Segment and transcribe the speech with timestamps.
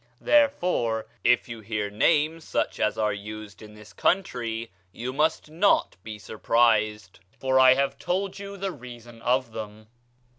[0.19, 5.95] Therefore, if you bear names such as are used in this country, you must not
[6.01, 9.89] be surprised, for I have told you the reason of them.